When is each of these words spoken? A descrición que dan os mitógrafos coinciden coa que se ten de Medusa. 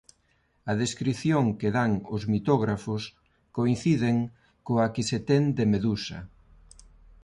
A 0.71 0.73
descrición 0.83 1.45
que 1.59 1.69
dan 1.77 1.91
os 2.15 2.23
mitógrafos 2.33 3.03
coinciden 3.57 4.15
coa 4.65 4.87
que 4.93 5.03
se 5.09 5.19
ten 5.29 5.43
de 5.57 5.63
Medusa. 5.73 6.19